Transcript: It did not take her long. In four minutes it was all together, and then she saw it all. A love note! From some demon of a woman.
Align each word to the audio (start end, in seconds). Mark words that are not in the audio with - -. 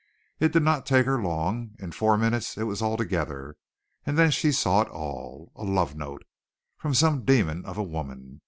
It 0.39 0.51
did 0.51 0.63
not 0.63 0.87
take 0.87 1.05
her 1.05 1.21
long. 1.21 1.75
In 1.77 1.91
four 1.91 2.17
minutes 2.17 2.57
it 2.57 2.63
was 2.63 2.81
all 2.81 2.97
together, 2.97 3.55
and 4.03 4.17
then 4.17 4.31
she 4.31 4.51
saw 4.51 4.81
it 4.81 4.89
all. 4.89 5.51
A 5.55 5.63
love 5.63 5.93
note! 5.95 6.23
From 6.79 6.95
some 6.95 7.23
demon 7.23 7.63
of 7.65 7.77
a 7.77 7.83
woman. 7.83 8.39